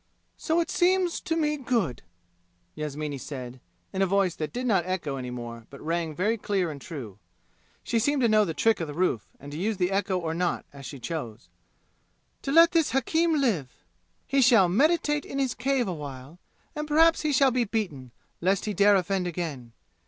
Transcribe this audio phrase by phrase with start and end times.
[0.35, 2.01] "So it seems to me good,"
[2.73, 3.59] Yasmini said,
[3.93, 7.19] in a voice that did not echo any more but rang very clear and true
[7.83, 10.33] (she seemed to know the trick of the roof, and to use the echo or
[10.33, 11.49] not as she chose),
[12.41, 13.75] "to let this hakim live!
[14.25, 16.39] He shall meditate in his cave a while,
[16.75, 18.09] and perhaps he shall be beaten,
[18.41, 19.71] lest he dare offend again.